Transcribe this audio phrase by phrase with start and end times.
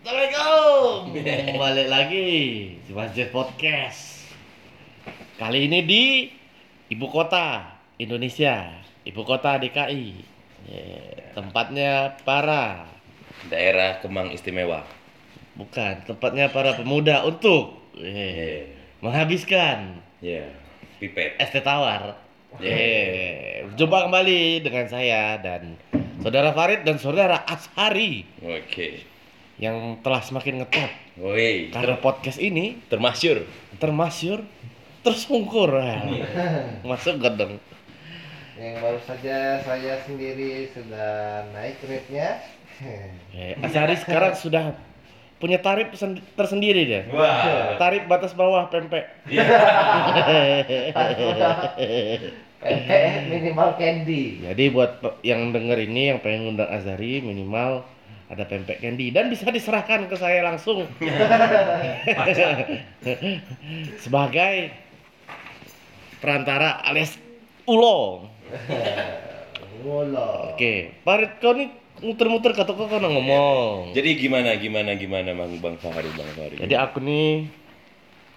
[0.00, 1.12] Assalamualaikum.
[1.60, 2.28] Balik lagi
[2.80, 4.32] di Masjid Podcast.
[5.36, 6.04] Kali ini di
[6.88, 10.08] ibu kota Indonesia, ibu kota DKI.
[10.72, 10.88] Ya,
[11.36, 12.88] tempatnya para
[13.52, 14.88] daerah Kemang Istimewa.
[15.52, 18.64] bukan tempatnya para pemuda untuk ya,
[19.04, 20.48] menghabiskan Ya,
[20.96, 21.36] pipet.
[21.36, 22.16] es teh tawar.
[22.56, 25.76] Ya, Jumpa kembali dengan saya dan
[26.24, 29.04] saudara Farid dan saudara Ashari Oke.
[29.60, 30.88] Yang telah semakin ngetop
[31.20, 33.44] Woi, karena podcast ini termasyur.
[33.76, 34.40] termasyur
[35.04, 35.68] tersungkur
[36.88, 37.60] masuk gak dong
[38.56, 41.08] Yang baru saja saya sendiri sudah
[41.52, 42.40] naik rate-nya.
[43.36, 43.56] eh,
[43.98, 44.64] sekarang sudah
[45.36, 47.76] punya tarif sen- tersendiri dia Wah.
[47.76, 49.08] tarif batas bawah pempek
[52.60, 54.44] Eh, minimal candy.
[54.44, 57.88] jadi buat yang denger ini yang pengen ngundang Azari minimal
[58.30, 60.86] ada pempek candy dan bisa diserahkan ke saya langsung
[64.06, 64.70] sebagai
[66.22, 67.18] perantara alias
[67.66, 68.30] ulo.
[70.54, 71.72] Oke, Farid kau nih
[72.04, 73.96] muter-muter kata kau kan ngomong.
[73.96, 76.56] Jadi gimana gimana gimana Bang Bang Fahri Bang Fahri.
[76.60, 77.48] Jadi aku nih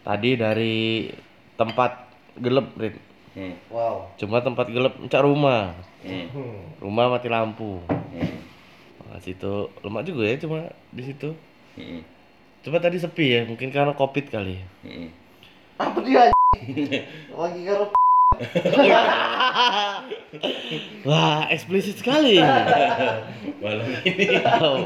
[0.02, 1.12] tadi dari
[1.60, 1.92] tempat
[2.40, 2.96] gelap, Rit.
[3.34, 3.58] Hmm.
[3.70, 4.14] Wow.
[4.18, 5.74] Cuma tempat gelap mencari rumah.
[6.06, 6.78] Hmm.
[6.82, 7.82] Rumah mati lampu.
[7.90, 8.43] Hmm.
[9.14, 11.38] Nah, situ lemak juga ya cuma di situ.
[11.78, 12.02] Hmm.
[12.66, 14.58] Cuma tadi sepi ya, mungkin karena Covid kali.
[14.82, 15.14] Hmm.
[15.78, 16.34] Apa dia?
[17.30, 17.94] Lagi karo
[21.06, 22.42] Wah, eksplisit sekali.
[23.62, 24.26] Malam ini.
[24.58, 24.82] Oh,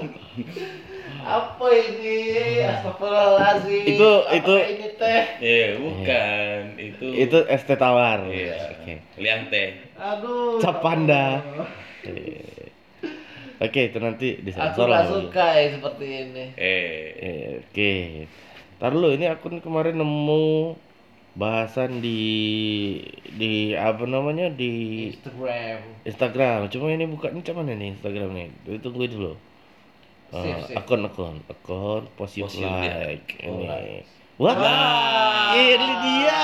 [1.23, 2.19] apa ini?
[2.67, 3.95] Astagfirullahaladzim.
[3.95, 5.23] Itu- Apa itu- ini teh?
[5.39, 6.59] Ya, bukan.
[6.75, 8.27] Itu itu es teh tawar.
[8.27, 8.75] Iya.
[8.75, 8.99] Oke.
[9.15, 9.87] Liang teh.
[9.95, 10.59] Aduh.
[10.59, 11.39] Cap panda.
[13.57, 16.45] Eh, Oke, itu nanti Aku disensor gak suka ya seperti ini.
[16.53, 16.93] Eh.
[17.17, 17.93] Eh, Oke.
[18.77, 20.77] Ntar dulu ini akun kemarin nemu
[21.33, 22.21] bahasan di
[23.33, 24.73] di apa namanya di
[25.13, 25.79] Instagram.
[26.05, 26.59] Instagram.
[26.69, 28.47] Cuma ini bukanya macam mana nih Instagram nih?
[28.65, 29.33] Itu tunggu dulu.
[30.27, 30.75] Eh, Sip, sip.
[30.77, 33.65] akun akun akun positif Positive like ini.
[33.65, 34.05] like.
[34.37, 35.57] Wah, Wah.
[35.57, 36.41] ini dia.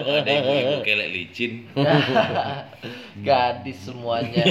[0.00, 1.68] Kok ada ibu-ibu kelek licin.
[3.28, 4.44] Gadis semuanya.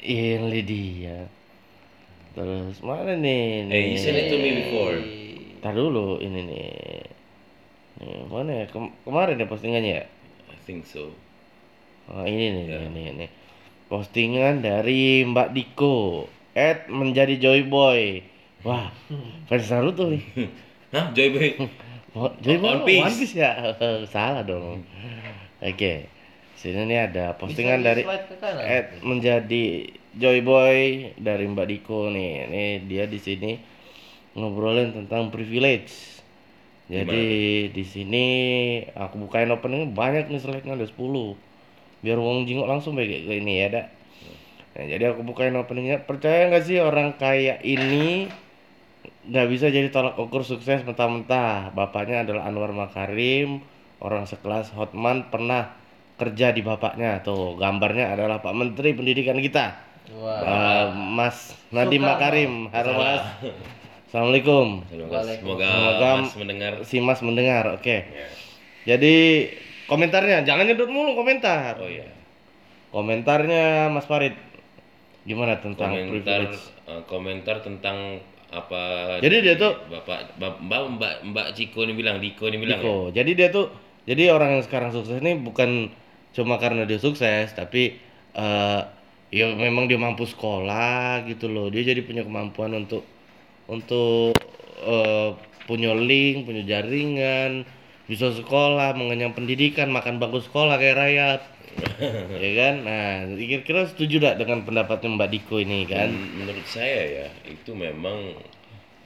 [0.00, 1.28] Ini dia.
[2.32, 3.68] Terus mana nih?
[3.68, 4.00] Eh, you nih?
[4.00, 4.96] send it to me before.
[5.60, 6.72] Ntar dulu ini nih.
[8.00, 8.66] Nih, mana ya?
[8.70, 10.04] Kem- kemarin ya postingannya ya?
[10.48, 11.12] I think so.
[12.08, 12.80] Oh, ini nih, Ya.
[12.88, 13.30] nih, nih.
[13.92, 16.26] Postingan dari Mbak Diko.
[16.56, 18.24] Ed menjadi Joy Boy.
[18.64, 18.88] Wah,
[19.50, 20.24] fans Naruto nih.
[20.94, 21.48] Hah, Joy Boy.
[22.44, 23.04] Joy Boy One Piece.
[23.04, 23.50] One Piece ya?
[24.08, 24.82] Salah dong.
[25.60, 26.08] Oke.
[26.60, 28.04] Sini nih ada postingan dari.
[28.60, 32.44] Ed menjadi Joy Boy dari Mbak Diko nih.
[32.52, 33.56] Nih dia di sini
[34.36, 36.20] ngobrolin tentang privilege.
[36.92, 37.24] Jadi
[37.72, 38.26] di sini
[38.92, 40.92] aku bukain opening banyak nih slide-nya ada 10.
[42.04, 43.86] Biar wong jingok langsung kayak ke ini ya, dak.
[44.76, 46.04] Nah, jadi aku bukain openingnya.
[46.04, 48.28] Percaya nggak sih orang kaya ini
[49.32, 51.72] nggak bisa jadi tolak ukur sukses mentah-mentah.
[51.72, 53.64] Bapaknya adalah Anwar Makarim,
[54.04, 55.79] orang sekelas Hotman pernah
[56.20, 57.20] kerja di bapaknya.
[57.20, 59.72] Tuh, gambarnya adalah Pak Menteri Pendidikan kita.
[60.12, 60.38] Wah.
[60.38, 62.02] Eh, Mas Nadiem.
[62.02, 62.52] Makarim.
[62.68, 63.22] Halo Mas.
[64.04, 64.82] Assalamualaikum.
[64.84, 66.72] Semoga, semoga Semoga- Mas mendengar.
[66.82, 67.64] Si Mas mendengar.
[67.72, 67.96] Oke.
[68.04, 68.28] Ya.
[68.86, 69.46] Jadi
[69.86, 71.78] komentarnya jangan nyedot mulu komentar.
[71.78, 72.10] Oh iya.
[72.90, 74.34] Komentarnya Mas Farid
[75.22, 76.58] gimana tentang Komentar privilege?
[76.88, 78.18] eh, komentar tentang
[78.50, 82.82] apa Jadi dia di- tuh- Bapak Mbak Mbak Mbak, Ciko ini bilang, Diko ini bilang.
[82.82, 83.14] Diko.
[83.14, 83.70] Jadi dia tuh
[84.02, 85.86] jadi orang yang sekarang sukses ini bukan
[86.36, 87.98] cuma karena dia sukses, tapi
[88.36, 88.82] eh
[89.30, 91.70] ya memang dia mampu sekolah gitu loh.
[91.70, 93.06] Dia jadi punya kemampuan untuk
[93.70, 94.34] untuk
[94.82, 95.30] eh,
[95.70, 97.62] punya link, punya jaringan,
[98.10, 101.40] bisa sekolah, mengenyam pendidikan, makan bangku sekolah kayak rakyat.
[102.42, 102.74] ya kan?
[102.82, 103.06] Nah,
[103.38, 106.10] kira-kira setuju gak dengan pendapatnya Mbak Diko ini kan?
[106.10, 108.34] Dan menurut saya ya itu memang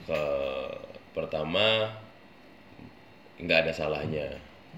[0.09, 0.21] ke
[1.13, 1.93] pertama
[3.37, 4.27] nggak ada salahnya.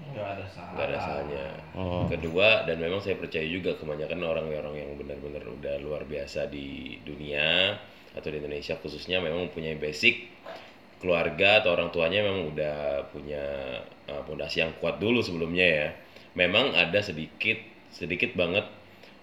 [0.08, 0.72] Enggak ada salah.
[0.74, 1.46] nggak ada salahnya.
[1.74, 2.04] Oh.
[2.08, 7.76] Kedua dan memang saya percaya juga kebanyakan orang-orang yang benar-benar udah luar biasa di dunia
[8.16, 10.26] atau di Indonesia khususnya memang mempunyai basic
[10.98, 13.44] keluarga atau orang tuanya memang udah punya
[14.10, 15.88] uh, pondasi yang kuat dulu sebelumnya ya.
[16.34, 17.58] Memang ada sedikit
[17.94, 18.66] sedikit banget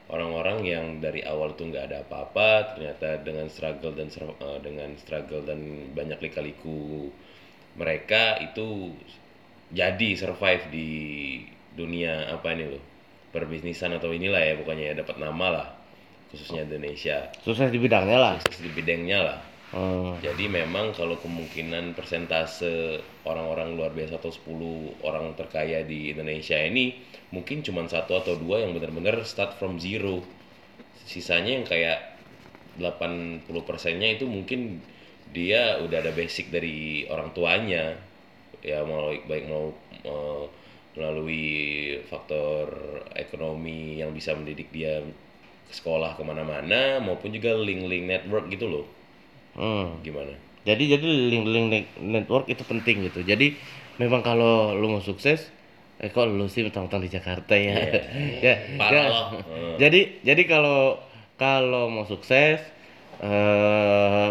[0.10, 5.42] orang-orang yang dari awal tuh nggak ada apa-apa ternyata dengan struggle dan uh, dengan struggle
[5.42, 7.10] dan banyak lika-liku
[7.76, 8.94] mereka itu
[9.76, 10.90] jadi survive di
[11.76, 12.84] dunia apa ini loh
[13.36, 15.68] perbisnisan atau inilah ya pokoknya ya dapat nama lah
[16.32, 18.34] khususnya Indonesia Sukses di bidangnya lah.
[18.40, 19.40] sukses di bidangnya lah
[19.76, 20.16] Oh.
[20.24, 26.96] Jadi memang kalau kemungkinan persentase orang-orang luar biasa atau 10 orang terkaya di Indonesia ini
[27.36, 30.24] mungkin cuma satu atau dua yang benar-benar start from zero.
[31.04, 32.16] Sisanya yang kayak
[32.80, 34.80] 80 persennya itu mungkin
[35.36, 38.00] dia udah ada basic dari orang tuanya
[38.70, 39.66] ya mau baik mau
[40.14, 40.44] eh,
[40.98, 41.46] melalui
[42.12, 42.66] faktor
[43.24, 44.94] ekonomi yang bisa mendidik dia
[45.70, 48.86] ke sekolah ke mana-mana maupun juga link-link network gitu loh
[49.56, 50.04] Hmm.
[50.04, 50.36] gimana
[50.66, 53.22] Jadi jadi link-link net- network itu penting gitu.
[53.22, 53.54] Jadi
[54.02, 55.54] memang kalau lu mau sukses,
[56.02, 57.78] eh kok lu sih mentang-mentang di Jakarta ya.
[58.46, 58.54] ya.
[58.74, 59.10] Parah ya.
[59.14, 59.26] loh.
[59.46, 59.76] Hmm.
[59.82, 60.98] Jadi jadi kalau
[61.38, 62.58] kalau mau sukses
[63.22, 64.30] eh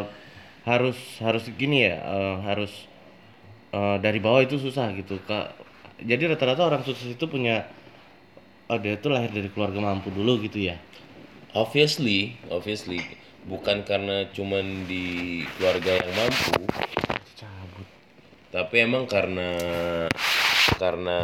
[0.67, 2.73] harus harus gini ya, eh, harus
[3.75, 5.59] eh, dari bawah itu susah gitu, Kak.
[5.99, 7.67] Jadi rata-rata orang sukses itu punya
[8.65, 10.76] oh dia tuh lahir dari keluarga mampu dulu gitu ya.
[11.55, 12.99] obviously obviously
[13.44, 15.05] bukan karena cuman di
[15.55, 16.65] keluarga yang mampu
[17.37, 17.87] Cabut.
[18.49, 19.53] tapi emang karena
[20.81, 21.19] karena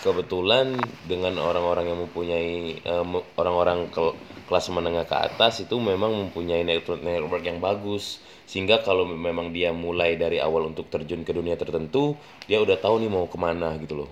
[0.00, 0.74] kebetulan
[1.04, 3.04] dengan orang-orang yang mempunyai eh,
[3.36, 8.22] orang-orang kel- kelas menengah ke atas itu memang mempunyai network network yang bagus.
[8.46, 12.14] Sehingga kalau memang dia mulai dari awal untuk terjun ke dunia tertentu
[12.46, 14.10] dia udah tahu nih mau ke mana gitu loh.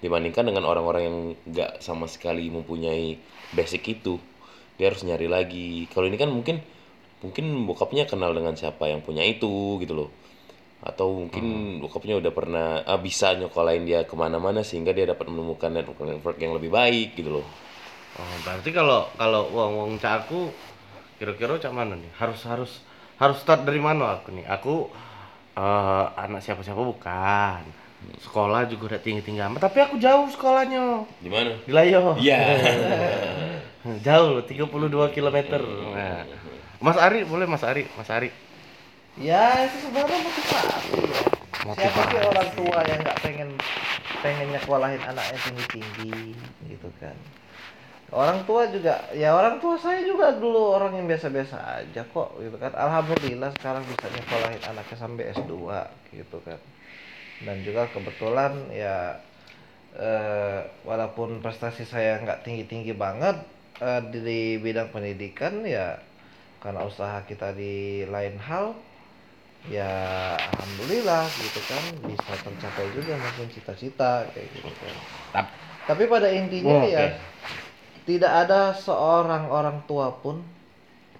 [0.00, 3.20] Dibandingkan dengan orang-orang yang nggak sama sekali mempunyai
[3.52, 4.16] basic itu
[4.80, 5.84] dia harus nyari lagi.
[5.92, 6.64] Kalau ini kan mungkin
[7.20, 10.10] mungkin bokapnya kenal dengan siapa yang punya itu gitu loh.
[10.80, 15.68] Atau mungkin bokapnya udah pernah ah, bisa nyokolain dia ke mana-mana sehingga dia dapat menemukan
[15.68, 17.46] network network yang lebih baik gitu loh
[18.16, 20.48] Oh, berarti kalau kalau wong wong caku
[21.20, 22.08] kira-kira cak mana nih?
[22.16, 22.72] Harus harus
[23.20, 24.44] harus start dari mana aku nih?
[24.48, 24.88] Aku
[25.56, 27.62] eh, anak siapa-siapa bukan.
[28.22, 31.08] Sekolah juga udah tinggi-tinggi amat, tapi aku jauh sekolahnya.
[31.18, 32.14] di mana Di Layo.
[32.20, 32.38] Iya.
[34.06, 35.38] jauh loh, 32 km.
[35.90, 36.22] Nah.
[36.76, 38.30] Mas Ari, boleh Mas Ari, Mas Ari.
[39.16, 41.20] Ya itu sebenarnya motivasi ya.
[41.56, 42.04] Siapa Motivasi.
[42.12, 43.48] sih orang tua yang nggak pengen
[44.20, 46.14] pengen nyekolahin anaknya tinggi tinggi
[46.68, 47.16] gitu kan.
[48.14, 52.54] Orang tua juga, ya orang tua saya juga dulu orang yang biasa-biasa aja kok gitu
[52.54, 52.70] kan.
[52.70, 55.54] Alhamdulillah sekarang bisa nyekolahin anaknya sampai S2
[56.14, 56.60] gitu kan.
[57.42, 59.18] Dan juga kebetulan ya
[59.98, 63.42] eh, walaupun prestasi saya nggak tinggi-tinggi banget
[63.82, 65.98] eh, di, bidang pendidikan ya
[66.62, 68.74] karena usaha kita di lain hal
[69.66, 69.90] ya
[70.54, 74.94] alhamdulillah gitu kan bisa tercapai juga mungkin cita-cita kayak gitu kan.
[75.34, 75.52] Tap-
[75.90, 77.26] Tapi pada intinya Oh, ya oke.
[78.06, 80.38] Tidak ada seorang orang tua pun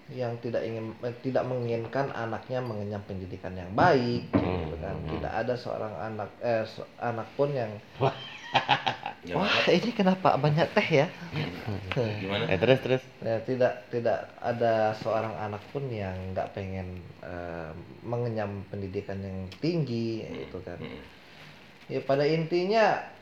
[0.07, 4.95] yang tidak ingin eh, tidak menginginkan anaknya mengenyam pendidikan yang baik gitu kan.
[5.03, 8.15] Tidak ada seorang anak eh se- anak pun yang wah
[9.67, 11.07] ini kenapa banyak teh ya?
[12.23, 13.03] gimana Eh terus terus.
[13.19, 17.75] Ya, tidak tidak ada seorang anak pun yang nggak pengen eh,
[18.07, 20.79] mengenyam pendidikan yang tinggi gitu kan.
[20.79, 21.03] Mm.
[21.91, 23.16] Ya pada intinya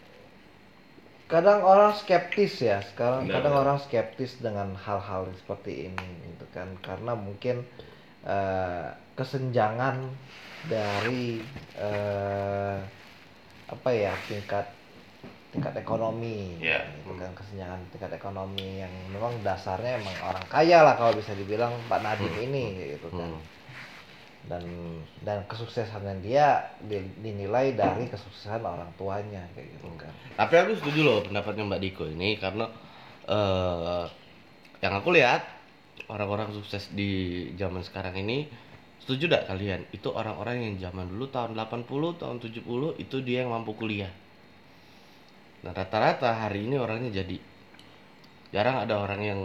[1.32, 6.68] kadang orang skeptis ya sekarang Benar, kadang orang skeptis dengan hal-hal seperti ini gitu kan
[6.86, 7.56] karena mungkin
[8.34, 8.86] eh,
[9.18, 9.96] kesenjangan
[10.74, 12.78] dari eh,
[13.74, 14.66] apa ya tingkat
[15.52, 16.78] tingkat ekonomi Iya.
[16.98, 21.72] gitu kan kesenjangan tingkat ekonomi yang memang dasarnya emang orang kaya lah kalau bisa dibilang
[21.90, 22.64] Pak Nadiem ini
[22.96, 23.40] gitu kan Hmm.
[24.44, 24.64] Dan
[25.24, 31.00] dan kesuksesannya dia di- dinilai dari kesuksesan orang tuanya kayak gitu kan Tapi aku setuju
[31.00, 32.68] loh pendapatnya Mbak Diko ini karena
[33.24, 34.04] eh
[34.84, 35.40] yang aku lihat
[36.12, 38.44] orang-orang sukses di zaman sekarang ini
[39.00, 39.80] setuju gak kalian?
[39.96, 44.12] Itu orang-orang yang zaman dulu tahun 80, tahun 70 itu dia yang mampu kuliah.
[45.64, 47.40] Nah, rata-rata hari ini orangnya jadi
[48.52, 49.40] jarang ada orang yang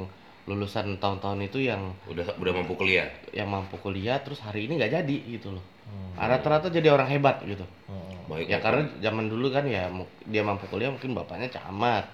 [0.49, 3.07] lulusan tahun-tahun itu yang udah udah mampu kuliah
[3.39, 5.65] yang mampu kuliah terus hari ini nggak jadi gitu loh.
[5.89, 6.17] Hmm.
[6.21, 7.65] Ah, Rata-rata jadi orang hebat gitu.
[7.89, 8.17] Hmm.
[8.29, 12.05] baik Ya karena zaman dulu kan ya mu- dia mampu kuliah mungkin bapaknya camat.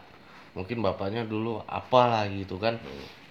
[0.58, 2.76] Mungkin bapaknya dulu apalah gitu kan.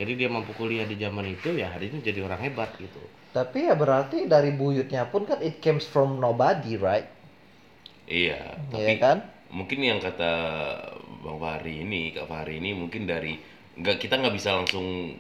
[0.01, 3.01] Jadi dia mampu kuliah di zaman itu ya hari ini jadi orang hebat gitu.
[3.35, 7.09] tapi ya berarti dari buyutnya pun kan it comes from nobody right
[8.09, 8.39] iya
[8.75, 9.17] Iya tapi kan
[9.55, 10.31] mungkin yang kata
[11.25, 13.39] bang Fahri ini kak Fahri ini mungkin dari
[13.75, 15.15] nggak kita nggak bisa langsung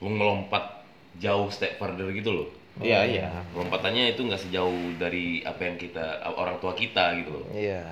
[0.00, 0.82] melompat
[1.18, 2.48] jauh step further gitu loh
[2.80, 3.28] Iya iya.
[3.52, 7.82] lompatannya itu nggak sejauh dari apa yang kita orang tua kita gitu loh iya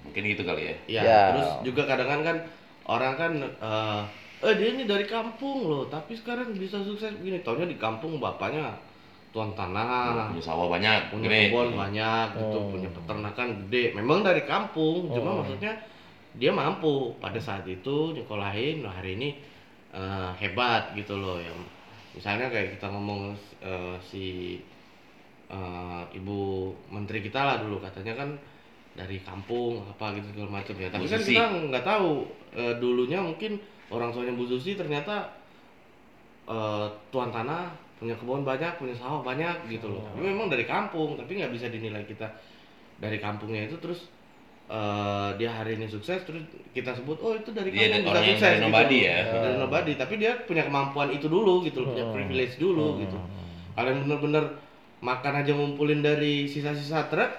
[0.00, 1.20] mungkin gitu kali ya Iya, Ya.
[1.34, 2.36] terus juga kadang kan
[2.88, 4.02] orang kan eh
[4.40, 7.44] eh dia ini dari kampung loh, tapi sekarang bisa sukses begini.
[7.44, 8.72] Taunya di kampung bapaknya
[9.36, 12.70] tuan tanah, punya sawah banyak punya gede kebun banyak gitu, Hmm.
[12.72, 13.92] punya peternakan gede.
[13.92, 15.38] Memang dari kampung, cuma Hmm.
[15.44, 15.76] maksudnya
[16.40, 19.36] dia mampu pada saat itu nyekolahin nah hari ini
[19.94, 21.56] eh, hebat gitu loh yang
[22.14, 24.58] misalnya kayak kita ngomong eh, si
[25.50, 28.30] eh, ibu menteri kita lah dulu katanya kan
[28.94, 30.88] dari kampung apa gitu segala macam ya.
[30.90, 31.32] Tapi Bu kan Susi.
[31.34, 32.10] kita nggak tahu
[32.58, 33.58] eh, dulunya mungkin
[33.90, 35.30] orang tuanya Bu Susi ternyata
[36.50, 37.70] eh, tuan tanah
[38.00, 40.02] punya kebun banyak punya sawah banyak gitu loh.
[40.10, 42.26] Tapi memang dari kampung tapi nggak bisa dinilai kita
[42.98, 43.78] dari kampungnya itu.
[43.78, 44.10] Terus
[44.70, 48.30] eh, dia hari ini sukses terus kita sebut oh itu dari Dia orang bisa yang
[48.30, 49.10] sukses dari nobody gitu.
[49.10, 49.42] ya.
[49.42, 49.92] dari nobody.
[49.98, 53.18] Tapi dia punya kemampuan itu dulu gitu loh punya privilege dulu gitu.
[53.74, 54.44] Kalau yang bener-bener
[55.00, 57.32] makan aja ngumpulin dari sisa-sisa truk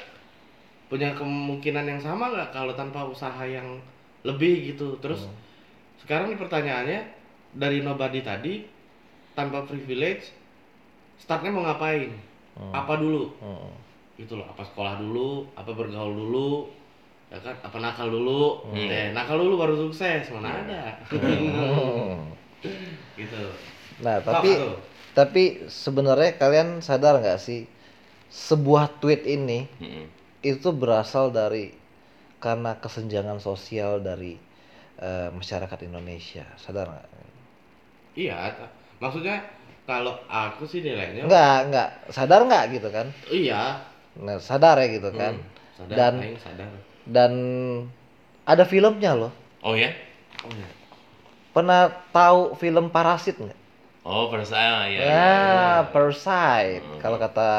[0.92, 3.80] punya kemungkinan yang sama nggak kalau tanpa usaha yang
[4.28, 5.00] lebih gitu.
[5.00, 5.32] Terus
[6.04, 7.00] sekarang nih pertanyaannya
[7.56, 8.54] dari nobody tadi
[9.32, 10.36] tanpa privilege
[11.16, 12.12] startnya mau ngapain?
[12.76, 13.32] Apa dulu?
[13.40, 13.72] Hmm.
[14.20, 16.70] gitu loh apa sekolah dulu apa bergaul dulu
[17.32, 20.84] ya kan apa nakal dulu eh nakal dulu baru sukses mana ada
[23.20, 23.44] gitu
[24.02, 24.76] Nah, tapi tuh?
[25.14, 27.68] tapi sebenarnya kalian sadar nggak sih
[28.32, 30.06] sebuah tweet ini Mm-mm.
[30.42, 31.72] itu berasal dari
[32.44, 34.36] karena kesenjangan sosial dari
[35.02, 36.46] eh, masyarakat Indonesia.
[36.58, 37.08] Sadar nggak?
[38.16, 38.52] iya
[39.02, 39.42] maksudnya
[39.88, 41.90] kalau aku sih nilainya Nggak, nggak.
[42.14, 43.08] Sadar nggak gitu kan?
[43.32, 43.82] iya
[44.22, 45.34] Nah, sadar ya gitu kan?
[45.78, 46.72] sadar Dan sadar
[47.08, 47.32] dan
[48.46, 49.34] ada filmnya loh.
[49.62, 49.92] Oh ya?
[50.46, 50.70] oh iya
[51.52, 53.60] Pernah tahu film Parasit nggak?
[54.08, 55.00] Oh percaya ya.
[55.04, 55.42] Ya,
[55.94, 57.52] Parasite kalau kata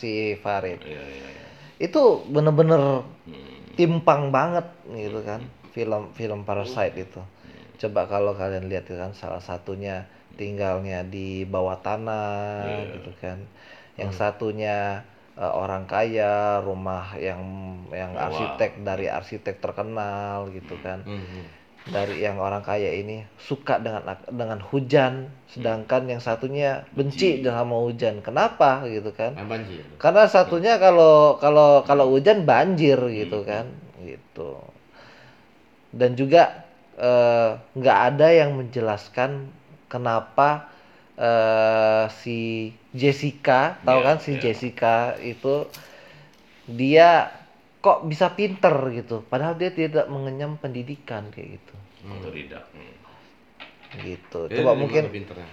[0.00, 0.80] si Farid.
[0.86, 1.46] Iya iya iya.
[1.82, 3.76] Itu bener-bener Hmm.
[3.78, 5.44] timpang banget gitu kan
[5.76, 7.20] film film Parasite itu.
[7.80, 10.08] Coba kalau kalian lihat itu kan salah satunya
[10.40, 12.96] tinggalnya di bawah tanah Iya.
[12.96, 13.38] gitu kan.
[14.00, 15.04] Yang satunya
[15.40, 17.40] eh, orang kaya, rumah yang
[17.88, 18.28] yang Mewah.
[18.28, 21.02] arsitek dari arsitek terkenal gitu kan.
[21.08, 21.58] Mhm.
[21.90, 27.80] Dari yang orang kaya ini suka dengan dengan hujan, sedangkan yang satunya benci dengan sama
[27.80, 28.20] hujan.
[28.20, 29.34] Kenapa gitu kan?
[29.48, 33.72] Banjir Karena satunya kalau kalau kalau hujan banjir gitu kan,
[34.04, 34.60] gitu.
[35.90, 36.68] Dan juga
[37.00, 39.50] eh, nggak ada yang menjelaskan
[39.90, 40.69] kenapa
[41.20, 42.40] eh, si
[42.96, 44.40] Jessica, tahu Iya, kan si iya.
[44.42, 45.54] Jessica itu
[46.80, 47.10] dia
[47.80, 51.74] kok bisa pinter gitu, padahal dia tidak mengenyam pendidikan kayak gitu,
[52.12, 52.64] Otodidak.
[52.76, 52.94] Hmm.
[54.06, 54.40] gitu.
[54.52, 55.48] Dia Coba mungkin pinternya?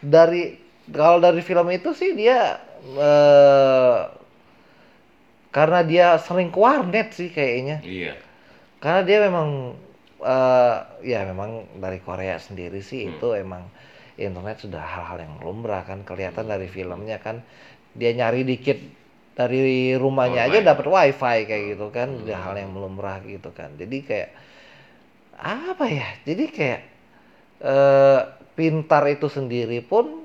[0.00, 0.56] dari
[0.92, 2.60] kalau dari film itu sih dia
[2.96, 4.00] eh,
[5.50, 8.12] karena dia sering ke warnet sih kayaknya Iya.
[8.82, 9.48] karena dia memang
[10.20, 10.76] eh,
[11.06, 11.50] ya memang
[11.80, 13.64] dari Korea sendiri sih itu emang
[14.16, 17.44] internet sudah hal-hal yang lumrah kan kelihatan dari filmnya kan.
[17.96, 18.78] Dia nyari dikit
[19.36, 20.68] dari rumahnya aja Wifi.
[20.70, 23.76] dapat wifi kayak gitu kan udah hal yang lumrah gitu kan.
[23.76, 24.30] Jadi kayak
[25.36, 26.08] apa ya?
[26.28, 26.80] Jadi kayak
[27.60, 28.20] eh
[28.56, 30.24] pintar itu sendiri pun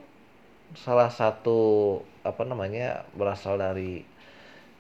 [0.75, 1.59] salah satu
[2.23, 4.03] apa namanya berasal dari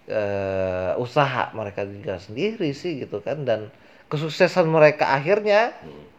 [0.09, 3.43] eh usaha mereka juga sendiri sih gitu kan.
[3.47, 3.71] Dan
[4.11, 6.10] kesuksesan mereka akhirnya Hmm.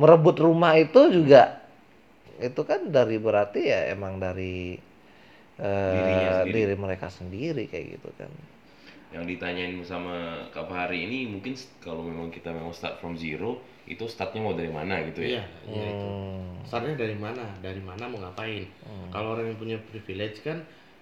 [0.00, 1.42] Merebut rumah itu juga
[2.48, 4.54] itu kan dari berarti ya emang dari
[5.60, 6.52] eh, sendiri.
[6.54, 8.30] diri mereka sendiri kayak gitu kan
[9.10, 10.14] Yang ditanyain sama
[10.54, 13.58] Kak Fahri ini mungkin kalau memang kita memang start from zero,
[13.90, 15.42] itu startnya mau dari mana gitu iya ya?
[15.66, 16.62] iya itu Hmm.
[16.62, 18.64] startnya dari mana dari mana mau ngapain
[19.10, 20.58] kalau orang yang punya privilege kan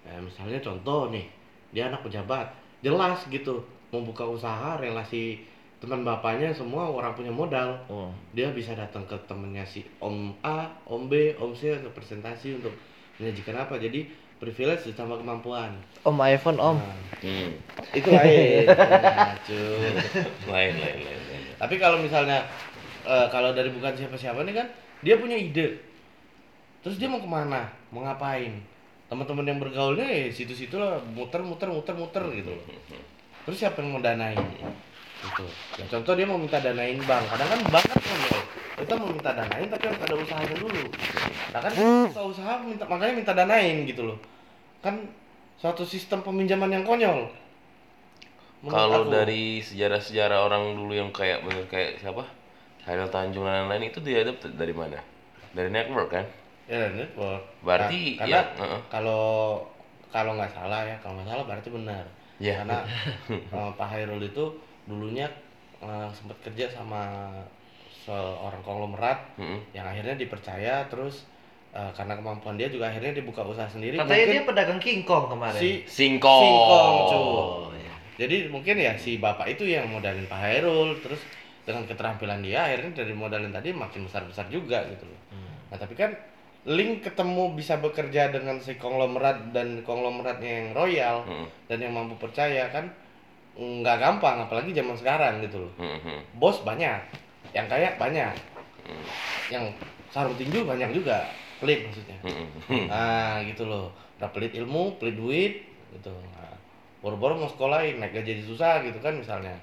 [0.08, 1.26] eh, misalnya contoh nih
[1.74, 2.48] dia anak pejabat
[2.80, 3.60] jelas gitu
[3.92, 5.44] mau buka usaha relasi
[5.78, 8.10] teman bapaknya semua orang punya modal Hmm.
[8.34, 12.74] dia bisa datang ke temennya si om A, om B, om C untuk presentasi untuk
[13.16, 13.78] menyajikan apa.
[13.78, 15.70] Jadi privilege ditambah kemampuan.
[16.02, 17.50] om iPhone om Nah, Hmm.
[17.90, 18.66] itu lain.
[18.70, 19.34] Nah.
[20.46, 21.20] Lain lain lain.
[21.24, 21.42] lain.
[21.58, 22.42] Tapi kalau misalnya
[23.02, 24.66] eh, kalau dari bukan siapa-siapa nih kan
[25.02, 25.78] dia punya ide.
[26.82, 27.70] Terus dia mau ke mana?
[27.90, 28.54] Mau ngapain?
[29.06, 32.50] Teman-teman yang bergaulnya ya situ-situ lah muter muter muter muter gitu.
[33.48, 34.36] Terus siapa yang mau danain?
[34.36, 35.44] Gitu.
[35.80, 37.24] Ya contoh dia mau minta danain bank.
[37.32, 38.40] Kadang kan bank kan konyol.
[38.76, 40.82] Kita mau minta danain tapi harus ada usahanya dulu.
[41.56, 41.72] Nah kan
[42.12, 44.20] usaha usaha minta makanya minta danain gitu loh.
[44.84, 45.08] Kan
[45.56, 47.24] suatu sistem peminjaman yang konyol.
[48.68, 52.28] Kalau dari sejarah-sejarah orang dulu yang kayak bener kayak siapa?
[52.84, 55.00] Hairil Tanjung dan lain-lain itu dia dari mana?
[55.56, 56.28] Dari network kan?
[56.68, 57.42] ya network.
[57.64, 59.24] Berarti Nah, karena ya, kalau
[60.12, 62.04] kalau nggak salah ya, kalau nggak salah berarti benar.
[62.38, 62.62] Ya.
[62.62, 62.86] Karena
[63.34, 64.44] eh, Pak Hairul itu
[64.86, 65.26] dulunya
[65.82, 67.30] eh, sempat kerja sama
[68.06, 69.60] seorang konglomerat Heeh.
[69.76, 71.28] yang akhirnya dipercaya terus
[71.74, 73.98] eh, karena kemampuan dia juga akhirnya dibuka usaha sendiri.
[73.98, 76.42] katanya Mungkin dia pedagang King Kong kemarin si Singkong.
[76.46, 77.18] Singkong, cu.
[77.18, 77.94] oh, ya.
[78.18, 81.20] Jadi mungkin ya si bapak itu yang modalin Pak Hairul terus
[81.68, 85.20] dengan keterampilan dia akhirnya dari modalin tadi makin besar besar juga gitu loh.
[85.68, 86.16] Nah tapi kan
[86.66, 91.46] link ketemu bisa bekerja dengan si konglomerat dan konglomeratnya yang royal Hmm.
[91.70, 92.90] dan yang mampu percaya kan
[93.58, 95.72] nggak gampang apalagi zaman sekarang gitu loh.
[95.78, 96.98] Hmm, hmm, Bos banyak,
[97.50, 98.30] yang kaya banyak,
[98.86, 99.04] hmm,
[99.50, 99.64] yang
[100.14, 101.26] sarung tinju banyak juga,
[101.58, 102.18] pelit maksudnya.
[102.22, 102.86] hmm, hmm.
[102.92, 105.54] Nah gitu loh, udah pelit ilmu, pelit duit
[105.90, 106.14] gitu.
[106.14, 106.54] Nah,
[107.02, 109.54] boro-boro mau sekolahin, naik gaji susah gitu kan misalnya.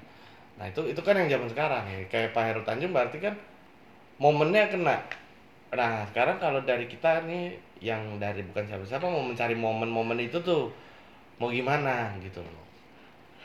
[0.60, 1.98] Nah itu itu kan yang zaman sekarang ya.
[2.12, 3.32] Kayak Pak Heru Tanjung berarti kan
[4.20, 4.96] momennya kena.
[5.74, 10.70] Nah sekarang kalau dari kita nih yang dari bukan siapa-siapa mau mencari momen-momen itu tuh
[11.42, 12.64] mau gimana gitu loh.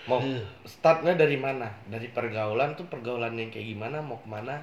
[0.09, 0.19] Mau
[0.65, 1.69] startnya dari mana?
[1.89, 4.61] Dari pergaulan tuh pergaulan yang kayak gimana mau ke mana?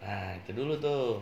[0.00, 1.20] Nah itu dulu tuh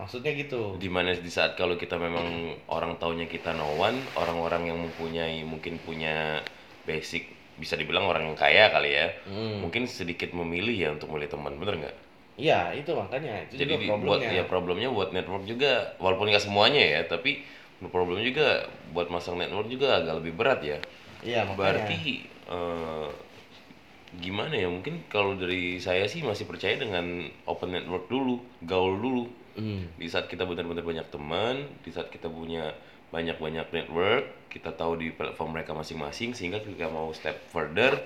[0.00, 0.80] maksudnya gitu.
[0.80, 5.44] di mana di saat kalau kita memang orang taunya kita no one, orang-orang yang mempunyai
[5.44, 6.40] mungkin punya
[6.88, 7.28] basic
[7.60, 9.60] bisa dibilang orang yang kaya kali ya, Hmm.
[9.60, 11.96] mungkin sedikit memilih ya untuk milih teman, bener nggak?
[12.40, 14.30] Iya itu makanya itu Jadi juga di- buat problemnya.
[14.32, 17.44] ya problemnya buat network juga, walaupun nggak semuanya ya, tapi
[17.92, 18.46] problemnya juga
[18.96, 20.78] buat masang network juga agak lebih berat ya.
[21.20, 21.56] Iya makanya.
[21.60, 22.00] Berarti
[22.48, 23.08] eh,
[24.24, 24.68] gimana ya?
[24.72, 29.24] Mungkin kalau dari saya sih masih percaya dengan open network dulu, gaul dulu.
[29.60, 29.84] Hmm.
[30.00, 32.72] Di saat kita benar-benar banyak teman, di saat kita punya
[33.10, 37.98] banyak-banyak network, kita tahu di platform mereka masing-masing, sehingga ketika mau step further,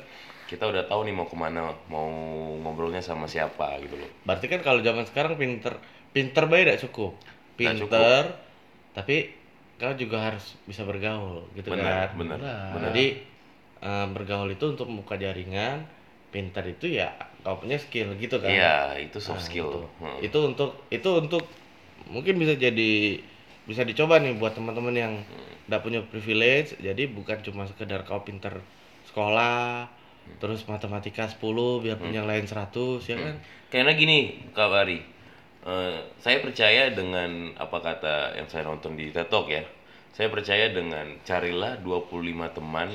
[0.50, 2.08] kita udah tahu nih mau ke mana, mau
[2.62, 4.10] ngobrolnya sama siapa gitu loh.
[4.28, 5.74] Berarti kan kalau zaman sekarang pinter
[6.14, 7.12] pinter baik tidak cukup.
[7.56, 8.22] Pinter
[8.94, 9.16] tapi
[9.74, 12.18] kau juga harus bisa bergaul gitu Benar, kan.
[12.18, 12.70] benar, Benar.
[12.70, 12.88] benar.
[12.92, 13.04] Jadi
[13.84, 15.84] eh, bergaul itu untuk membuka jaringan,
[16.32, 17.10] pinter itu ya
[17.44, 18.52] kau punya skill gitu kan.
[18.54, 18.74] Iya,
[19.04, 19.68] itu soft Nah, skill.
[19.68, 19.80] Itu.
[20.00, 20.18] Hmm.
[20.24, 21.42] Itu untuk itu untuk
[22.08, 23.20] mungkin bisa jadi
[23.64, 25.52] bisa dicoba nih buat teman-teman yang Hmm.
[25.68, 26.76] tidak punya privilege.
[26.80, 28.60] Jadi bukan cuma sekedar kau pinter
[29.08, 30.03] sekolah, Hmm.
[30.38, 31.40] Terus matematika 10
[31.80, 33.34] biar punya lain 100 ya kan.
[33.72, 34.98] Karena gini, Kak Bari,
[35.66, 39.64] eh, saya percaya dengan apa kata yang saya nonton di TED Talk ya.
[40.14, 42.90] Saya percaya dengan carilah 25 teman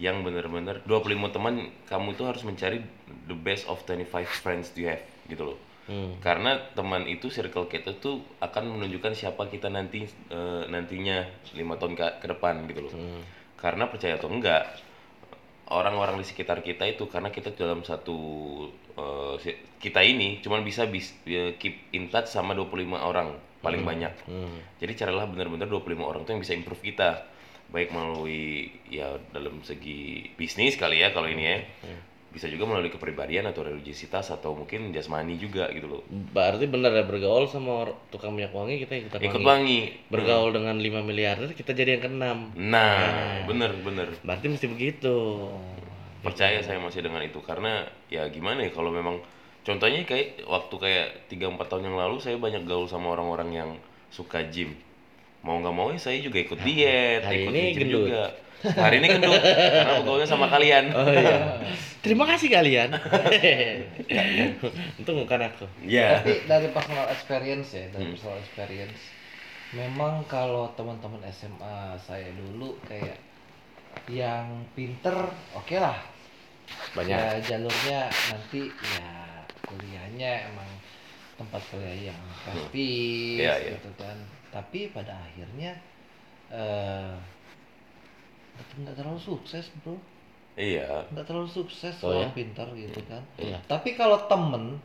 [0.00, 2.80] yang benar-benar 25 teman kamu itu harus mencari
[3.28, 5.58] the best of 25 friends you have gitu loh.
[5.86, 6.16] Hmm.
[6.24, 11.94] Karena teman itu circle kita tuh akan menunjukkan siapa kita nanti eh, nantinya lima tahun
[11.94, 12.94] ke, ke depan gitu loh.
[12.96, 13.22] Hmm.
[13.60, 14.89] Karena percaya atau enggak,
[15.70, 18.18] orang-orang di sekitar kita itu karena kita dalam satu
[19.38, 24.12] si- kita ini cuman bisa bis, ya, keep in touch sama 25 orang paling banyak.
[24.26, 24.58] Hmm.
[24.76, 27.24] Jadi carilah benar-benar 25 orang tuh yang bisa improve kita.
[27.70, 31.58] Baik melalui ya dalam segi bisnis kali ya kalau ini ya.
[32.30, 36.02] Bisa juga melalui kepribadian atau religiositas atau mungkin jasmani juga gitu loh.
[36.06, 39.90] Berarti benar ya bergaul sama tukang minyak wangi kita ikutan Ikut wangi.
[40.06, 42.38] Bergaul dengan 5 miliarder kita jadi yang keenam.
[42.54, 44.14] Nah, bener bener.
[44.22, 45.50] Berarti mesti begitu.
[46.20, 49.24] percaya saya masih dengan itu karena ya gimana ya kalau memang
[49.64, 53.70] contohnya kayak waktu kayak 3-4 tahun yang lalu saya banyak gaul sama orang-orang yang
[54.12, 54.76] suka gym
[55.40, 58.12] mau nggak mau ya saya juga ikut diet hari ikut ini gym gendut.
[58.12, 58.22] juga
[58.62, 61.56] hari ini gendut karena bergaulnya sama kalian Oh iya.
[62.04, 62.96] Terima kasih kalian.
[64.96, 65.66] Untung bukan aku.
[65.84, 67.92] ya Tapi dari personal experience ya, Hmm.
[67.92, 69.00] dari personal experience,
[69.72, 73.20] memang kalau teman-teman SMA saya dulu kayak
[74.08, 75.12] yang pinter,
[75.52, 76.00] oke lah.
[76.96, 77.10] Banyak.
[77.10, 78.00] Ya jalurnya
[78.32, 79.10] nanti ya
[79.60, 80.70] kuliahnya emang
[81.36, 83.70] tempat kuliah yang prestis Iya, iya.
[83.76, 84.16] gitu kan.
[84.48, 85.76] Tapi pada akhirnya
[86.48, 87.12] eh
[88.80, 89.96] nggak terlalu sukses bro,
[90.56, 92.28] iya nggak terlalu sukses Oh, ya?
[92.36, 93.22] pinter gitu kan.
[93.40, 93.58] Iya.
[93.66, 94.78] Tapi kalau temen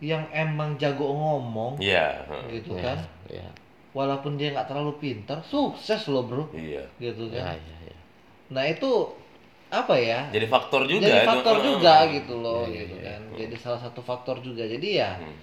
[0.00, 2.20] yang emang jago ngomong iya
[2.52, 2.98] gitu Iya, kan,
[3.32, 3.48] Iya.
[3.96, 7.56] walaupun dia nggak terlalu pintar, sukses loh bro, iya gitu Iya, kan.
[7.56, 7.98] iya, iya.
[8.52, 8.90] Nah itu
[9.72, 10.20] apa ya?
[10.30, 11.28] jadi faktor juga Jadi itu.
[11.32, 11.66] faktor Heeh.
[11.66, 13.06] juga gitu loh, Iya, iya, gitu iya.
[13.08, 13.20] kan.
[13.40, 14.62] Jadi salah satu faktor juga.
[14.68, 15.34] Jadi ya, Hmm.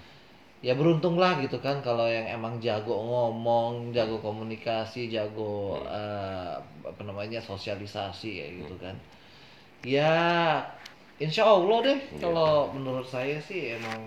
[0.64, 5.92] Ya beruntunglah gitu kan kalau yang emang jago ngomong, jago komunikasi, jago Hmm.
[5.92, 6.54] eh,
[6.88, 8.96] apa namanya sosialisasi ya gitu kan.
[9.84, 10.14] Ya,
[11.20, 12.20] insya Allah deh Iya.
[12.24, 14.00] kalau menurut saya sih emang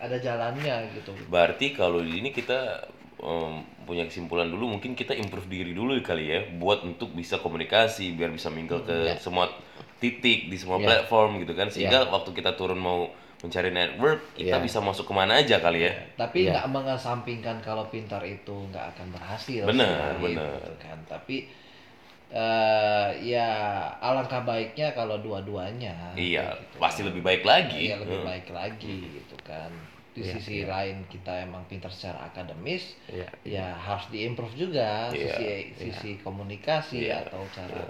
[0.00, 1.12] ada jalannya gitu.
[1.28, 6.24] Berarti kalau di ini kita em, punya kesimpulan dulu mungkin kita improve diri dulu kali
[6.30, 9.14] ya buat untuk bisa komunikasi biar bisa mingle ke Ya.
[9.18, 9.50] semua
[9.98, 10.86] titik di semua Ya.
[10.86, 14.58] platform gitu kan sehingga waktu kita turun mau mencari network kita Ya.
[14.58, 15.94] bisa masuk ke mana aja kali ya.
[16.14, 16.58] Tapi Iya.
[16.58, 19.62] nggak mengesampingkan kalau pintar itu nggak akan berhasil.
[19.62, 20.58] Benar, benar.
[20.58, 20.98] gitu kan.
[21.06, 21.36] Tapi
[22.28, 23.48] eh ya
[23.96, 26.12] alangkah baiknya kalau dua-duanya.
[26.12, 27.08] Iya, gitu pasti kan.
[27.08, 27.88] lebih baik lagi.
[27.88, 28.28] Iya lebih Hmm.
[28.28, 29.70] baik lagi gitu kan.
[30.18, 33.30] Di Iya, sisi lain kita emang pintar secara akademis, Iya.
[33.46, 35.46] ya harus diimprove juga Iya, sisi
[35.78, 37.86] sisi komunikasi Iya, atau cara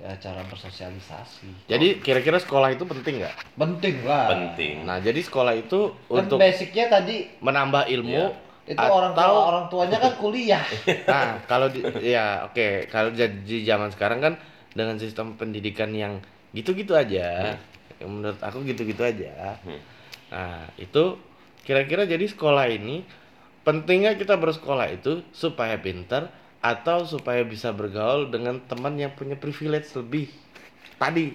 [0.00, 1.68] ya, cara bersosialisasi.
[1.68, 3.34] Jadi kira-kira sekolah itu penting nggak?
[3.52, 4.26] Penting lah.
[4.32, 4.74] Penting.
[4.88, 8.50] Nah, jadi sekolah itu Kan untuk basicnya tadi menambah ilmu Iya.
[8.62, 10.64] Itu orang tua Atau- orang tuanya kan kuliah.
[11.12, 14.34] Nah, kalau di, ya oke, kalau jadi di zaman sekarang kan
[14.72, 16.22] dengan sistem pendidikan yang
[16.54, 17.58] gitu-gitu aja,
[18.00, 19.58] yang menurut aku gitu-gitu aja.
[19.66, 19.82] Hmm.
[20.30, 21.18] Nah, itu
[21.66, 23.04] kira-kira jadi sekolah ini
[23.66, 26.30] pentingnya kita bersekolah itu supaya pintar
[26.62, 30.26] atau supaya bisa bergaul dengan teman yang punya privilege lebih.
[30.98, 31.26] Tadi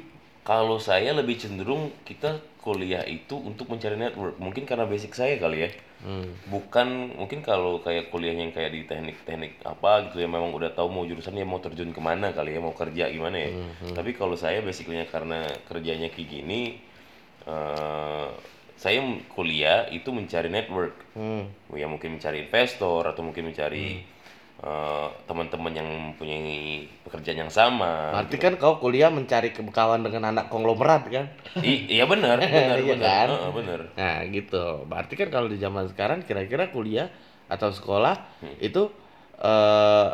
[0.48, 4.40] Kalau saya lebih cenderung kita kuliah itu untuk mencari network.
[4.40, 5.70] Mungkin karena basic saya kali ya.
[6.08, 6.88] hmm, Bukan
[7.20, 11.04] mungkin kalau kayak kuliah yang kayak di teknik-teknik apa gitu ya memang udah tahu mau
[11.04, 13.52] jurusannya mau terjun ke mana kali ya mau kerja gimana ya.
[13.92, 16.80] Tapi kalau saya basically karena kerjanya kayak gini,
[17.48, 18.28] eh,
[18.78, 19.02] saya
[19.34, 20.94] kuliah itu mencari network.
[21.18, 24.06] hmm, Ya mungkin mencari investor atau mungkin mencari
[24.58, 28.14] eh, teman-teman yang mempunyai pekerjaan yang sama.
[28.14, 31.26] Berarti kan kau kuliah mencari kekawan dengan anak konglomerat kan?
[31.62, 33.28] I- iya benar, benar, Iya benar, kan?
[33.34, 33.80] Heeh, benar.
[33.98, 34.64] Nah gitu.
[34.90, 37.10] Berarti kan kalau di zaman sekarang kira-kira kuliah
[37.50, 38.16] atau sekolah
[38.62, 38.90] itu
[39.38, 40.12] eh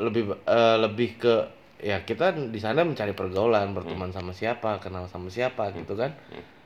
[0.00, 1.34] lebih eh, lebih ke
[1.80, 6.12] ya kita di sana mencari pergaulan, berteman sama siapa, kenal sama siapa gitu kan.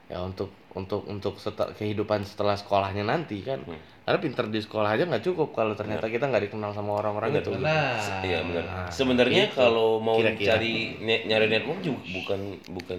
[0.04, 3.64] Ya untuk untuk untuk setel- kehidupan setelah sekolahnya nanti kan.
[4.04, 7.56] Karena pinter di sekolah aja nggak cukup kalau ternyata kita nggak dikenal sama orang-orang itu.
[7.56, 8.64] Nah, Iya benar.
[8.64, 9.56] Nah, Sebenarnya gitu.
[9.56, 10.60] kalau mau Kira-kira.
[10.60, 12.98] cari ne- nyari network juga bukan bukan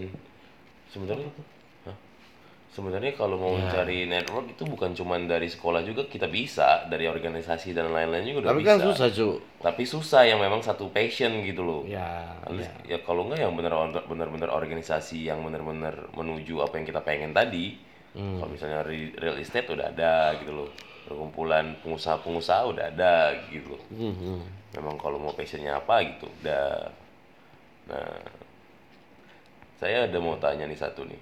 [0.89, 1.29] sebenarnya?
[2.75, 3.71] Sebenarnya kalau mau Ya.
[3.71, 8.39] cari network itu bukan cuman dari sekolah juga kita bisa, dari organisasi dan lain-lain juga
[8.43, 8.71] udah Tapi bisa.
[8.75, 9.27] kan susah cu.
[9.63, 11.81] Tapi susah yang memang satu passion gitu loh.
[11.87, 12.99] Ya, Harus- ya.
[12.99, 13.71] ya kalau enggak yang benar
[14.03, 17.79] benar-benar organisasi yang benar-benar menuju apa yang kita pengen tadi.
[18.11, 18.43] Hmm.
[18.43, 20.67] Kalau misalnya re- real estate udah ada gitu loh.
[21.07, 23.81] Perkumpulan pengusaha-pengusaha udah ada gitu loh.
[23.87, 24.39] Hmm, hmm.
[24.75, 26.91] Memang kalau mau passionnya apa gitu udah.
[27.87, 28.19] Nah,
[29.77, 31.19] saya ada mau tanya nih satu nih.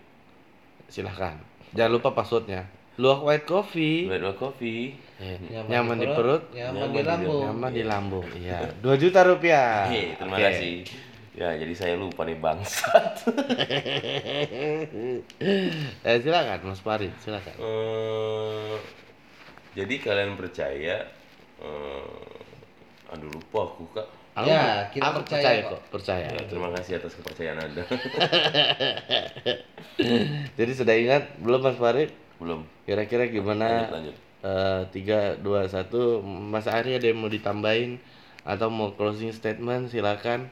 [0.93, 1.33] Silahkan.
[1.73, 2.69] Jangan lupa passwordnya.
[3.01, 4.05] Luwak white coffee.
[4.05, 4.93] Bull Coffee.
[5.17, 7.41] Eh, nyaman, di perut, nyaman, nyaman di di lambung.
[7.41, 8.27] nyaman di lambung.
[8.45, 8.69] Iya.
[8.77, 9.89] 2 juta rupiah.
[9.89, 10.45] Hei, terima Oke.
[10.45, 10.85] kasih.
[11.33, 13.25] Ya, jadi saya lupa nih bangsat.
[16.05, 17.57] eh, silakan Mas Farid, silakan.
[17.57, 18.77] Eh,
[19.73, 21.09] jadi kalian percaya
[21.57, 22.37] eh,
[23.13, 25.81] aduh lupa aku kak Aku, Ya, kita aku percaya percaya kok.
[25.93, 26.25] percaya.
[26.33, 27.83] ya, terima kasih atas kepercayaan anda
[30.57, 32.09] Jadi sudah ingat belum Mas Farid?
[32.39, 33.67] belum Kira-kira gimana?
[33.67, 36.19] lanjut lanjut Eh, tiga, dua, satu.
[36.23, 37.99] Mas Ari ada yang mau ditambahin
[38.43, 39.91] atau mau closing statement?
[39.93, 40.49] Silakan.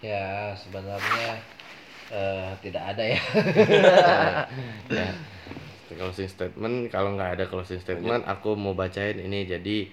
[0.00, 1.44] Ya, sebenarnya
[2.12, 3.20] eh, tidak ada ya.
[4.98, 5.08] ya.
[5.90, 6.76] Closing statement.
[6.94, 9.42] Kalau nggak ada closing statement, aku mau bacain ini.
[9.48, 9.90] Jadi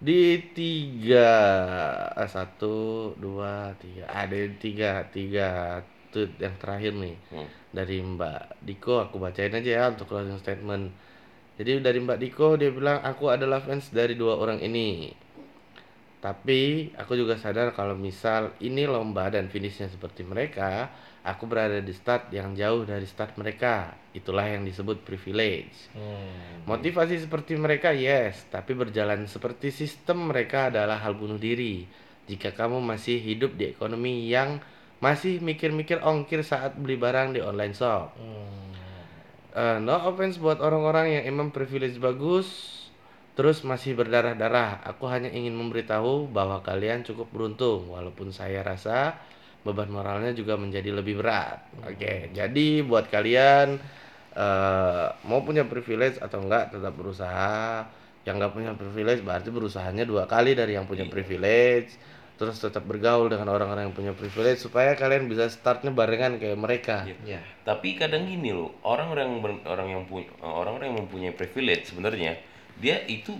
[0.00, 1.30] di tiga
[2.16, 4.08] eh, satu dua tiga.
[4.08, 5.48] Ada tiga tiga.
[6.10, 7.14] Tweet yang terakhir nih.
[7.30, 7.46] Hmm.
[7.70, 10.90] dari Mbak Diko aku bacain aja ya untuk closing statement.
[11.54, 15.14] Jadi dari Mbak Diko dia bilang aku adalah fans dari dua orang ini
[16.20, 20.92] tapi aku juga sadar kalau misal ini lomba dan finishnya seperti mereka
[21.24, 26.50] aku berada di start yang jauh dari start mereka itulah yang disebut privilege Hmm.
[26.68, 31.82] Motivasi seperti mereka, yes, tapi berjalan seperti sistem mereka adalah hal bunuh diri.
[32.30, 34.62] Jika kamu masih hidup di ekonomi yang
[35.02, 38.14] masih mikir-mikir ongkir saat beli barang di online shop.
[38.14, 38.70] Hmm.
[39.50, 42.79] Eh, no offense buat orang-orang yang emang privilege bagus,
[43.38, 44.82] terus masih berdarah-darah.
[44.86, 49.16] Aku hanya ingin memberitahu bahwa kalian cukup beruntung, walaupun saya rasa
[49.60, 51.60] beban moralnya juga menjadi lebih berat.
[51.84, 53.76] Oke, jadi buat kalian
[54.30, 57.86] eh mau punya privilege atau enggak tetap berusaha.
[58.20, 61.96] Yang nggak punya privilege berarti berusahanya dua kali dari yang punya privilege.
[62.40, 67.04] Terus tetap bergaul dengan orang-orang yang punya privilege supaya kalian bisa startnya barengan kayak mereka.
[67.24, 67.44] Ya.
[67.68, 72.40] tapi kadang gini loh orang-orang orang yang punya orang-orang yang mempunyai privilege sebenarnya
[72.80, 73.36] dia itu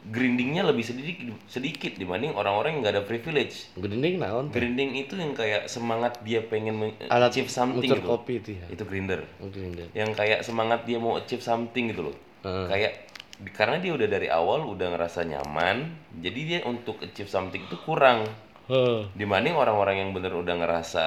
[0.00, 3.68] grindingnya lebih sedikit sedikit dibanding orang-orang yang nggak ada privilege.
[3.76, 4.48] Gending naon?
[4.48, 8.08] Grinding itu yang kayak semangat dia pengen Alat achieve something gitu.
[8.08, 8.66] kopi itu ya.
[8.72, 9.20] itu grinder.
[9.38, 9.86] Grinder.
[9.92, 12.16] yang kayak semangat dia mau achieve something gitu loh.
[12.40, 12.66] Heeh.
[12.72, 12.92] kayak
[13.52, 18.24] karena dia udah dari awal udah ngerasa nyaman jadi dia untuk achieve something itu kurang.
[18.72, 19.04] Heeh.
[19.18, 21.04] dibanding orang-orang yang bener udah ngerasa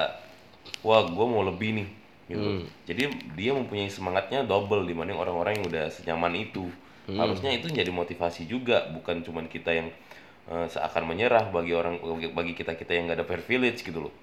[0.86, 1.88] wah gue mau lebih nih
[2.24, 2.64] gitu.
[2.88, 3.02] Jadi
[3.36, 6.72] dia mempunyai semangatnya double dibanding orang-orang yang udah senyaman itu
[7.12, 9.88] harusnya itu jadi motivasi juga bukan cuman kita yang
[10.48, 12.00] eh, seakan menyerah bagi orang
[12.32, 14.14] bagi kita kita yang nggak ada privilege gitu loh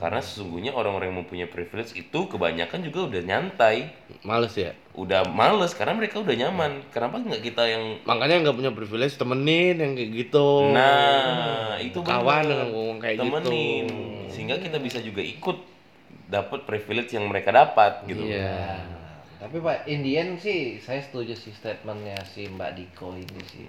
[0.00, 3.92] karena sesungguhnya orang-orang yang mempunyai privilege itu kebanyakan juga udah nyantai
[4.24, 4.72] Males ya.
[4.96, 9.76] udah males karena mereka udah nyaman kenapa nggak kita yang Makanya nggak punya privilege temenin
[9.76, 10.72] yang kayak gitu.
[10.72, 13.84] Nah, itu kawan dengan ngomong kayak Temenin.
[13.84, 14.32] gitu.
[14.32, 15.58] Sehingga kita bisa juga ikut
[16.32, 18.24] dapat privilege yang mereka dapat gitu.
[18.24, 18.93] Iya.
[19.44, 23.68] Tapi Pak Indian sih saya setuju sih statementnya si Mbak Diko ini sih.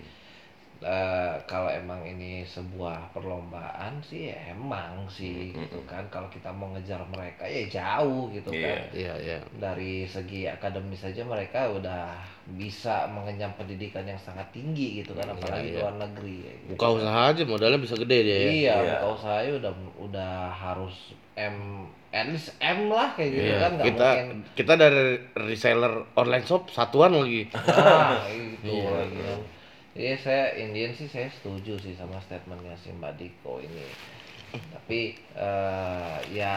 [0.85, 6.67] Eh, kalau emang ini sebuah perlombaan sih ya emang sih gitu kan kalau kita mau
[6.75, 8.67] ngejar mereka ya jauh gitu Iya.
[8.67, 9.37] kan Iya, iya.
[9.55, 12.19] dari segi akademis saja mereka udah
[12.59, 15.79] bisa mengenyam pendidikan yang sangat tinggi gitu kan apalagi iya.
[15.79, 16.71] luar negeri ya, gitu.
[16.75, 18.39] Buka usaha aja modalnya bisa gede dia ya.
[18.45, 18.75] Iya, Iya.
[18.99, 19.73] buka usahanya udah
[20.11, 20.95] udah harus
[21.39, 25.03] M at least M lah kayak gitu Iya, kan nggak kita mungkin kita dari
[25.35, 27.43] reseller online shop satuan lagi.
[27.51, 28.87] nah itu Iya.
[28.95, 29.39] lagi kan.
[29.95, 33.83] Jadi saya Indian sih saya setuju sih sama statementnya si Mbak Diko ini.
[34.71, 34.99] Tapi
[35.35, 36.55] eh, ya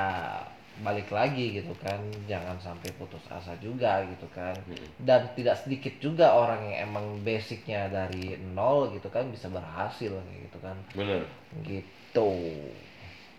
[0.79, 1.99] balik lagi gitu kan
[2.31, 4.55] jangan sampai putus asa juga gitu kan
[5.03, 10.59] dan tidak sedikit juga orang yang emang basicnya dari nol gitu kan bisa berhasil gitu
[10.63, 11.27] kan Bener.
[11.67, 12.31] gitu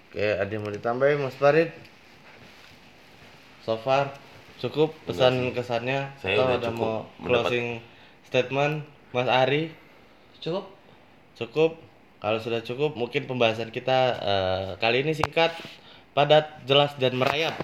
[0.10, 1.70] Oke, ada yang mau ditambahin Mas Farid?
[3.70, 4.10] So far
[4.58, 7.68] cukup pesan kesannya Saya atau udah ada cukup mau mendapat- closing
[8.26, 8.74] statement
[9.14, 9.70] Mas Ari?
[10.42, 10.66] cukup
[11.38, 11.78] Cukup.
[12.18, 15.54] Kalau sudah cukup mungkin pembahasan kita eh, kali ini singkat,
[16.12, 17.56] padat, jelas dan merayap.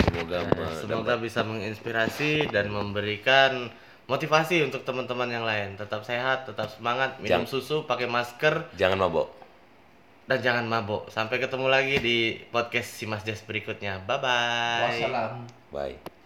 [0.00, 3.68] Semoga Nah, semoga bisa menginspirasi dan memberikan
[4.10, 5.78] motivasi untuk teman-teman yang lain.
[5.78, 9.30] Tetap sehat, tetap semangat, minum Jangan- susu, pakai masker, jangan mabok.
[10.30, 11.10] Dan jangan mabuk.
[11.10, 13.98] Sampai ketemu lagi di podcast si Mas Jas berikutnya.
[14.06, 14.82] Bye bye.
[14.86, 15.30] wassalam
[15.74, 16.19] Bye.